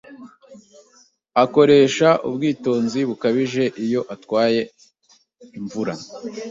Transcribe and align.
Akoresha 1.43 2.09
ubwitonzi 2.27 2.99
bukabije 3.09 3.63
iyo 3.85 4.01
atwaye 4.13 4.61
imvura. 5.57 5.93